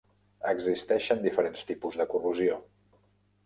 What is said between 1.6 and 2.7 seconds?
tipus de corrosió.